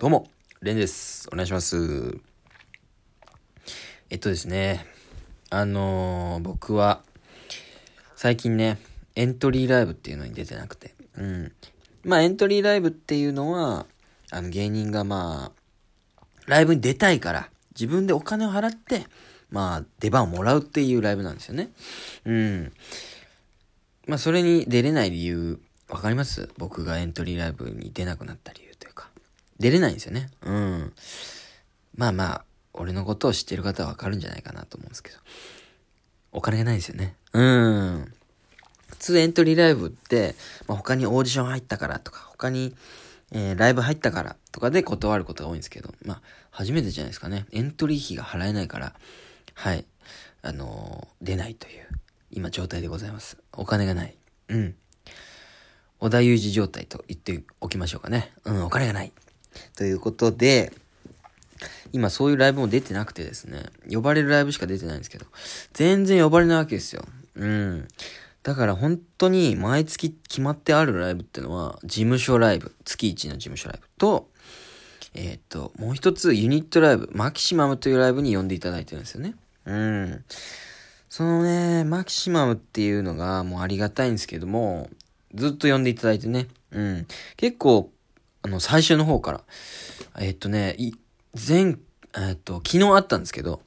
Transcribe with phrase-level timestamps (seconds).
[0.00, 0.28] どうも、
[0.62, 1.28] レンです。
[1.30, 2.16] お願いします。
[4.08, 4.86] えっとですね、
[5.50, 7.02] あのー、僕は、
[8.16, 8.78] 最近ね、
[9.14, 11.52] エントリーライブっていうのに出てなくて、うん。
[12.02, 13.84] まあ、エントリーライブっていうのは、
[14.30, 19.04] あの、芸人がまあ、ライブに出たいから、自分でお金を払って、
[19.50, 21.68] まあ、出番をもらうっていうライブなんですよね。
[22.24, 22.72] うん。
[24.06, 25.60] まあ、それに出れない理由、
[25.90, 26.48] わかります？
[26.56, 28.69] 僕がエントリーライブに出なくなった理由。
[29.60, 30.30] 出れないんですよね。
[30.42, 30.92] うん。
[31.94, 35.18] まあまあ、俺のことを知ってる方はわかるんじゃないかなと思うんですけど。
[36.32, 37.14] お金がないですよね。
[37.32, 38.12] うん。
[38.88, 40.34] 普通エントリーライブって、
[40.66, 42.74] まあ、他にオーディション入ったからとか、他に、
[43.32, 47.46] えー、ライブ入ったからとかで断ることが多いんですけど、まあ、初めてじゃないですかね。
[47.52, 48.94] エントリー費が払えないから、
[49.54, 49.84] はい、
[50.42, 51.86] あのー、出ないという、
[52.30, 53.36] 今状態でございます。
[53.52, 54.16] お金がない。
[54.48, 54.74] うん。
[55.98, 58.32] 小田裕二状態と言っておきましょうかね。
[58.44, 59.12] うん、お金がない。
[59.76, 60.72] ということで、
[61.92, 65.26] 今そういうライブも出てなくてですね、呼ばれるライブしか出てないんですけど、
[65.72, 67.04] 全然呼ばれないわけですよ。
[67.34, 67.88] うん。
[68.42, 74.28] だから本当に毎月決まってあるライブってのは、事務所ライブ、月1の事務所ライブと、
[75.14, 79.34] えー、っと、もう一つユニットライブ、マキシマムというライブに呼んでいただいてるんですよね。
[79.66, 80.24] うん。
[81.08, 84.88] そのね、マキシマムっていうのがもうありがたいんですけども、
[85.34, 86.46] ずっと呼んでいただいてね。
[86.70, 87.06] うん。
[87.36, 87.90] 結構
[88.42, 89.44] あの、最初の方から。
[90.18, 90.92] えっとね、い、
[91.34, 91.76] 前、
[92.16, 93.60] えっと、昨日あったんですけど、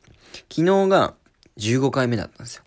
[0.50, 1.16] 昨日が
[1.58, 2.64] 15回目だったんですよ。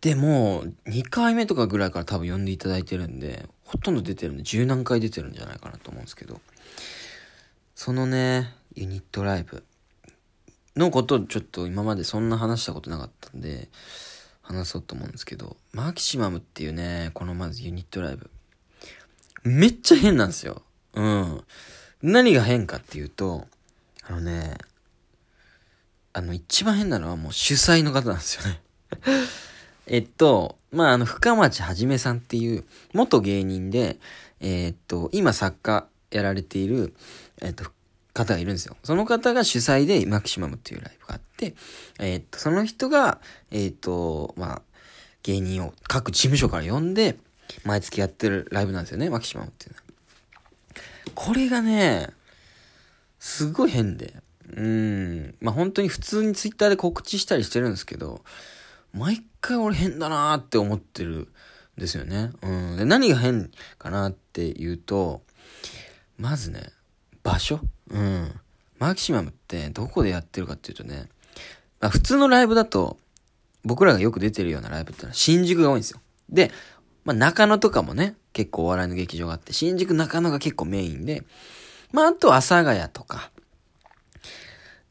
[0.00, 6.40] で、もう、2回目とかぐらいから多分呼んでいただいてるんで、ほとんど出てるんで、十何回出てるんじゃないかなと思うんですけど、
[7.74, 9.64] そのね、ユニットライブ
[10.76, 13.68] のことをちょっと今までそんな話したことなかったんで、
[14.42, 18.30] 話そうと思うんですけど、マキシマムっていうね、このまずユニットライブ。
[19.44, 20.62] めっちゃ変なんですよ。
[20.94, 21.44] うん。
[22.02, 23.46] 何が変かっていうと、
[24.06, 24.56] あのね、
[26.12, 28.60] あの、一番変なのはもう主催の方なんですよね
[29.86, 33.98] えっと、まあ、あの、深町はじめさんっていう元芸人で、
[34.40, 36.94] えー、っと、今作家やられている、
[37.40, 37.64] え、っと、
[38.14, 38.76] 方がいるんですよ。
[38.82, 41.54] その方が主催でマキシマムっていうライブがあって、
[41.98, 44.62] えー、っと、その人が、えっと、まあ、
[45.22, 47.16] 芸人を各事務所から呼んで、
[47.64, 49.82] 毎月やってるライブなんですよね、マキシマムっていうのは。
[51.14, 52.10] これがね、
[53.18, 54.14] すごい変で。
[54.56, 55.34] うん。
[55.40, 58.22] まあ、本当に普通にツイッターで告知したりしてるんですけど、
[58.92, 61.28] 毎回俺変だなーって思ってるん
[61.76, 62.30] ですよね。
[62.42, 62.76] うん。
[62.76, 65.22] で、何が変かなっていうと、
[66.16, 66.72] まずね、
[67.22, 67.60] 場所
[67.90, 68.40] うん。
[68.78, 71.08] マキシマムってどこでやってるかっていうとね、
[71.80, 72.98] まあ、普通のライブだと、
[73.64, 76.00] 僕らがよく出てるようなライブってのは新宿が多いんですよ。
[76.30, 76.50] で、
[77.08, 81.22] まあ、中野とかもね、結構お笑いの劇場があって、新宿中野が結構メインで、
[81.90, 83.30] まあ、あと阿佐ヶ谷とか、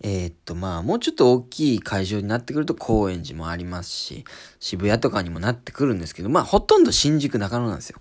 [0.01, 4.25] えー、っと、まあ、もうちょっと大きい会場になってくると高円寺もありますし、
[4.59, 7.99] 渋谷とかにもなってくるんですけど、まあ、ほとんど新宿中野なんですよ。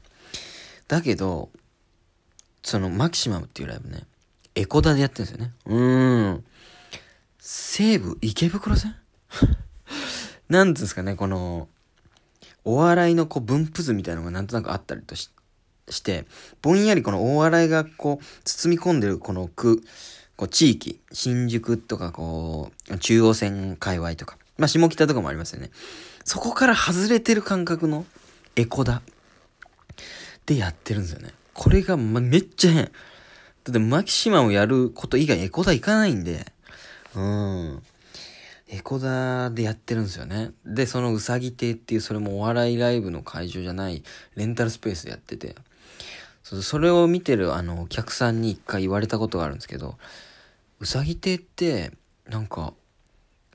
[0.88, 1.50] だけど、
[2.62, 4.04] そのマキシマムっていうライブね、
[4.54, 5.52] エコダでやってるんですよね。
[5.66, 6.44] うーん。
[7.38, 8.96] 西武池袋線？
[10.48, 11.68] なんつうんですかね、この、
[12.66, 15.30] お笑いのこう分布図みたいなのがなんとなくあったりとし
[15.88, 16.26] して、
[16.62, 19.82] ぼんやりこのお笑いがこう包み込んでるこの区、
[20.34, 25.70] こう地域、新宿とかこう、中央線界隈とか、まあ下北とかもありますよね。
[26.24, 28.04] そこから外れてる感覚の
[28.56, 29.00] エコダ
[30.44, 31.34] でやってるんですよね。
[31.54, 32.84] これが、めっちゃ変。
[32.84, 32.90] だ
[33.70, 36.52] ってマキシマムやること以外エコダ行かないんで、
[37.14, 37.82] うん。
[38.68, 40.50] エコダでやってるんですよね。
[40.64, 44.02] で、そのうさぎ亭っていう、それもお笑いライブの会場じゃない、
[44.34, 45.54] レンタルスペースでやってて、
[46.42, 49.98] それを見てる、あの、お客さんに一回言われたことがあるんですけど、
[50.80, 51.92] うさぎ亭って、
[52.28, 52.74] なんか、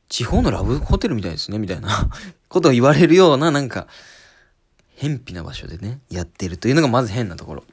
[0.07, 2.09] 地方のラブホテルみたいですね、みたいな
[2.47, 3.87] ことを言われるような、なんか、
[4.95, 7.63] 偏僻な場所でね、やってるというのがまず変なところ。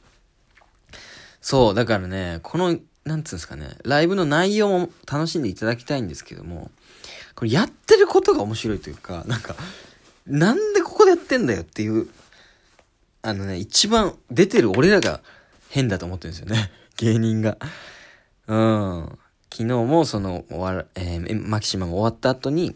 [1.41, 6.71] そう、だからね、この、なんつうんですかね、ライブの内容も楽しんでいただきたいんですけども、
[7.39, 9.55] これやってることが面白いというか、なんか、
[10.27, 12.09] なんでここでやってんだよっていう、
[13.23, 15.21] あのね、一番出てる俺らが
[15.69, 16.73] 変だと思ってるんですよね。
[16.99, 17.57] 芸人が。
[18.49, 19.19] うん。
[19.53, 22.75] 昨日もその、終わら、えー、マキシマが終わった後に、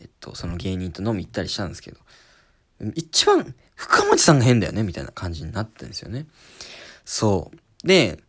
[0.00, 1.98] えっと、その芸人と飲み行ったりしたんですけど、
[2.94, 6.24] 一番、深町さんが変だよねみたいな感じになってるんですよね。
[7.04, 7.50] そ
[7.84, 7.86] う。
[7.86, 8.20] で、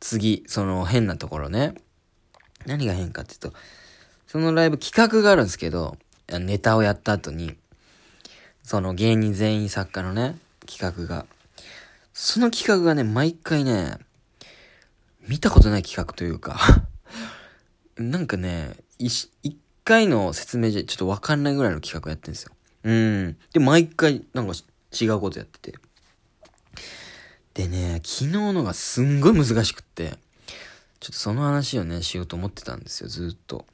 [0.00, 1.74] 次、その変なところね。
[2.66, 3.58] 何が変かって言うと、
[4.30, 5.96] そのライブ企画があるんですけど、
[6.28, 7.56] ネタをやった後に、
[8.62, 10.38] その芸人全員作家のね、
[10.68, 11.26] 企画が。
[12.12, 13.98] その企画がね、毎回ね、
[15.26, 16.60] 見たことない企画というか
[17.98, 19.32] なんかね、一
[19.82, 22.52] 回の説明じゃちょっとわかんないぐらいの企画やってるんですよ。
[22.84, 23.36] うん。
[23.52, 24.54] で、毎回なんか
[24.92, 25.78] 違うことやってて。
[27.54, 30.16] でね、昨日のがすんごい難しくって、
[31.00, 33.66] ちょっとその話をね、しようと思ってたんですよ、ずっと。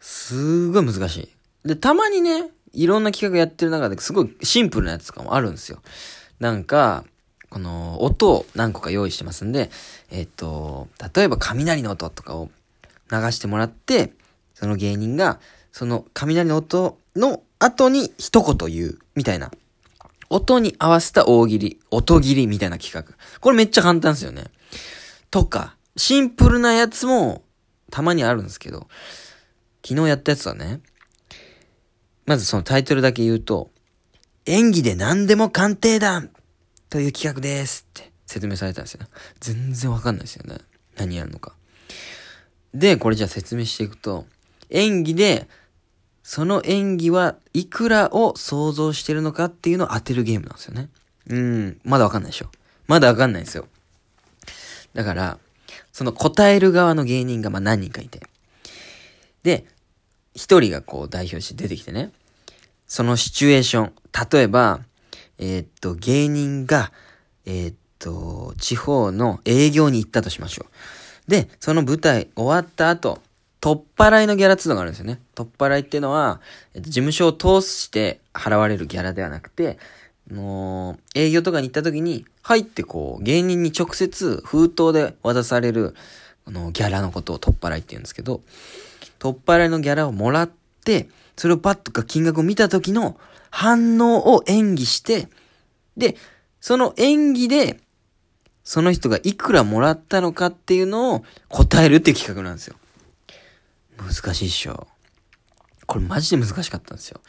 [0.00, 1.28] すーごい難しい。
[1.68, 5.80] で、たまにね、いろんな企画やってる中ですごいシンプルなやつとかもあるんですよ。
[6.38, 7.04] なんか、
[7.50, 9.70] この音を何個か用意してますんで、
[10.10, 12.48] えっ、と、例えば雷の音とかを
[13.10, 14.12] 流してもらって、
[14.54, 15.40] その芸人が、
[15.72, 19.50] その雷の音の後に一言言う、みたいな。
[20.32, 23.14] 音に合わせた大喜利、音切りみたいな企画。
[23.40, 24.44] これめっちゃ簡単ですよね。
[25.30, 27.42] とか、シンプルなやつも
[27.90, 28.86] たまにあるんですけど、
[29.86, 30.80] 昨日やったやつはね、
[32.26, 33.70] まずそのタイトルだけ言うと、
[34.46, 36.22] 演技で何でも鑑定だ
[36.88, 39.00] という企画ですって説明されたんですよ。
[39.40, 40.58] 全然わかんないですよね。
[40.96, 41.54] 何やるのか。
[42.74, 44.26] で、これじゃあ説明していくと、
[44.70, 45.48] 演技で、
[46.22, 50.88] その演技はいくらを想像してるのかっていうのを当てるゲームなんですよね。
[51.28, 52.50] うん、まだわかんないでしょ。
[52.86, 53.66] まだわかんないんですよ。
[54.94, 55.38] だから、
[55.92, 58.29] その答える側の芸人がまあ何人かいて。
[59.42, 59.64] で、
[60.34, 62.12] 一人がこう代表して出てきてね。
[62.86, 63.92] そのシチュエーション。
[64.32, 64.80] 例えば、
[65.38, 66.92] えー、っと、芸人が、
[67.46, 70.66] えー、っと、地方の営業に行ったとしましょ
[71.28, 71.30] う。
[71.30, 73.20] で、その舞台終わった後、
[73.60, 75.20] 取っ払いのギャラっていうのがあるんですよね。
[75.34, 76.40] 取っ払いっていうのは、
[76.74, 79.78] えっと、事務所を通して払われるギャラではなくて、
[80.30, 85.94] の営業とかに行った時に、入ってこう、芸人に直接封筒で渡される、
[86.46, 88.40] あの、ギャラのことを取っ払いって言うんですけど、
[89.20, 90.50] 取っ払いのギャラをもらっ
[90.84, 93.16] て、それをパッとか金額を見た時の
[93.50, 95.28] 反応を演技して、
[95.96, 96.16] で、
[96.60, 97.80] その演技で、
[98.64, 102.76] その人がいくらもらったのかっていうのを答えるっていう企画なんですよ。
[103.98, 104.88] 難しいっしょ。
[105.86, 107.20] これマジで難しかったんですよ。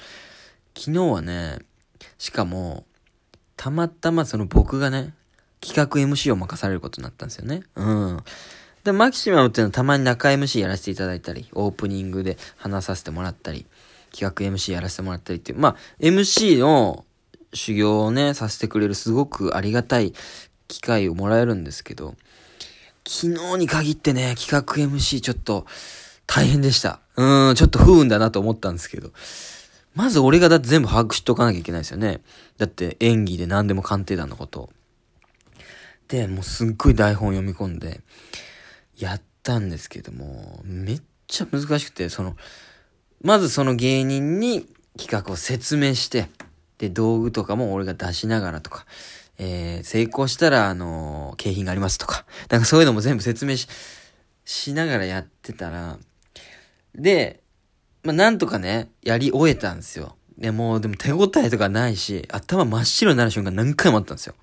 [0.78, 1.60] 昨日はね、
[2.18, 2.86] しかも、
[3.58, 5.14] たまたまその僕がね、
[5.60, 7.64] 企画 MC を任されることになったんですよね。
[7.76, 8.24] うん。
[8.84, 13.66] で、マキシマムっていうのはたまに中 MC やらせていただいたり、オープニングで話させてもらったり、
[14.12, 17.06] 企画 MC やらせてもらったりっていう、まあ、MC の
[17.54, 20.14] 修行をね、させてくれるすごくありがたい
[20.68, 22.16] 機会をもらえるんですけど、
[23.08, 25.66] 昨日に限ってね、企画 MC ちょっと
[26.26, 27.02] 大変でした。
[27.18, 29.12] うん、ちょっと不運だなと思ったんですけど。
[29.94, 32.22] まず俺がだって全部把握しとかなきゃいけないですよね。
[32.58, 34.70] だって演技で何でも鑑定団のこと
[36.08, 38.02] で、もうすっごい台本読み込んで、
[39.02, 42.38] やったんですけども、めっちゃ難しくて、その、
[43.22, 44.68] まずその芸人に
[44.98, 46.30] 企画を説明して、
[46.78, 48.86] で、道具とかも俺が出しながらとか、
[49.38, 53.68] えー、成功したら、あのー、景品がありますとか、なんかそういうのも全部説明し、
[54.46, 55.98] しながらやってたら、
[56.94, 57.42] で、
[58.04, 60.16] まあ、なんとかね、やり終えたんですよ。
[60.38, 64.36] で、もう、でも手応えとかないし、頭真っ白になる瞬間何回もあったんですよ。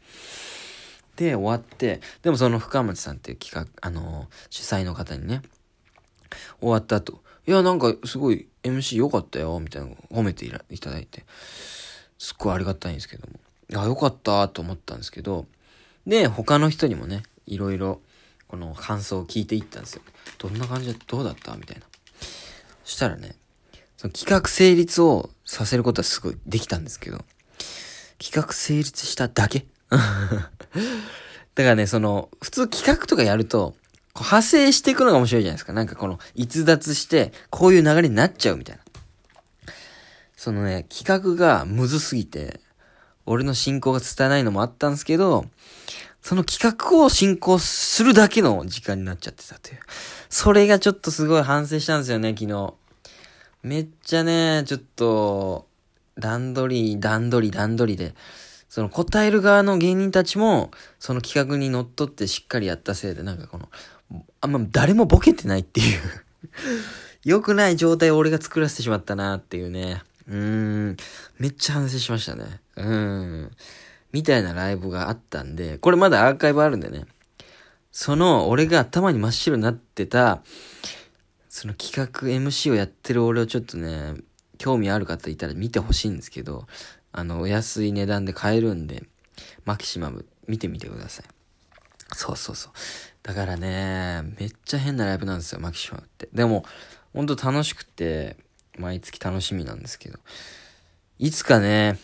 [1.19, 5.43] で、終わって、でもその深町さんっていう企画、あの、主催の方にね、
[6.61, 11.25] 終わった後、いや、なんかすごい MC 良かったよ、みたいなの褒めていただいて、
[12.19, 13.41] すっごいありがたいんですけども。
[13.75, 15.47] あ、良かったと思ったんですけど、
[16.06, 18.00] で、他の人にもね、いろいろ、
[18.47, 20.03] この感想を聞いていったんですよ。
[20.39, 21.55] どんな感じで、どうだった？
[21.56, 21.82] みたいな。
[22.84, 23.34] そしたらね、
[23.96, 27.25] その企画成立をさせることはすごいできたんですけど、
[28.19, 29.99] 企画成立しただけ だ
[31.65, 33.75] からね、その、普通企画とかやると、
[34.15, 35.73] 派生していくのが面白いじゃないですか。
[35.73, 38.83] なんかこの、逸脱して、こういう流れになっちゃうみたいな。
[40.37, 42.61] そのね、企画がむずすぎて、
[43.27, 45.47] 俺の進行が伝えないのもあったんですけど、
[46.23, 49.79] その企画を進行するだけの時間になっちゃってたという。
[50.29, 52.75] それがちょっとすごい反省したんですよね、昨日。
[53.63, 55.67] めっちゃね、ちょっと、
[56.19, 58.15] 段取り、段取り、段取りで、
[58.69, 63.69] その答える側の芸人たちも、その企画に乗っ取ってしっかりやったせいで、なんかこの、
[64.41, 66.01] あんま誰もボケてないっていう
[67.25, 70.03] 良くない状態を俺が作らせてしまったなっていうね。
[70.29, 70.37] うー
[70.91, 70.96] ん。
[71.39, 72.60] めっちゃ反省しましたね。
[72.77, 72.87] うー
[73.46, 73.51] ん。
[74.13, 77.06] みたいなライブがあったんで、これまだアーカイブあるんでね。
[77.91, 80.43] その、俺が頭に真っ白になってた、
[81.48, 84.15] その企画 MC をやってる俺をちょっとね、
[84.58, 86.67] 興味ある方いたら見てほしいんですけど、
[87.12, 89.05] あの、お安い値段で買えるんで、
[89.65, 91.27] マキシマム見てみてください。
[92.15, 92.72] そうそうそう。
[93.22, 96.29] だからね、めっちゃ変なライブなんですよ、マキシマムって。
[96.32, 96.65] でも、
[97.12, 98.36] ほんと楽しくて、
[98.79, 100.19] 毎月楽しみなんですけど、
[101.19, 101.98] いつかね、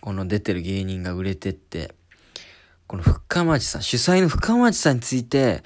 [0.00, 1.94] この出てる芸人が売れてって、
[2.86, 5.62] この深町さん、主催の深町さんについて、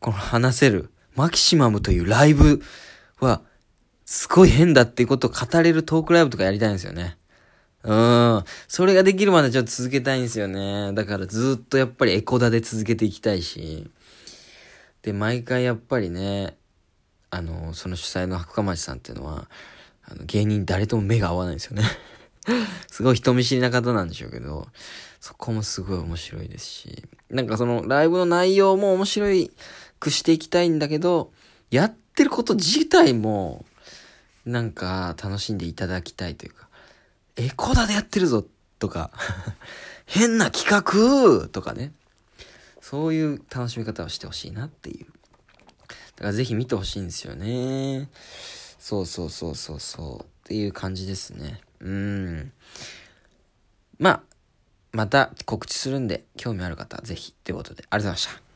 [0.00, 2.62] この話せる、マキシマムというライブ
[3.20, 3.42] は、
[4.10, 7.18] すごい変だっていうことを語れるトークライブとかやりたいんですよね。
[7.82, 8.44] うん。
[8.66, 10.94] それができるまでちょっと続けたいんですよね。
[10.94, 13.90] だからずっとやっぱりエコダで続けていきたいし。
[15.02, 16.56] で、毎回やっぱりね、
[17.28, 19.46] あの、その主催の白町さんっていうのは、
[20.02, 21.82] あの芸人誰とも目が合わないんですよね。
[22.90, 24.68] すごい人見知りな方なんでしょうけど、
[25.20, 29.26] そこもすごい面白いですし、なんかそのライブの内容も面白
[30.00, 31.30] くしていきたいんだけど、
[31.70, 33.66] やってること自体も、
[34.48, 36.68] なんか楽しんでいただきたいというか、
[37.36, 38.44] エコダでやってるぞ
[38.78, 39.10] とか、
[40.06, 41.92] 変な企画とかね。
[42.80, 45.06] そういう楽しみ方をしてほしいなっていう。
[46.16, 48.08] だからぜひ見てほしいんですよね。
[48.78, 50.24] そうそうそうそうそう。
[50.24, 51.60] っていう感じですね。
[51.80, 52.52] うん。
[53.98, 54.22] まあ、
[54.92, 57.34] また告知するんで、興味ある方はぜひ。
[57.44, 58.47] ということで、ありがとうございました。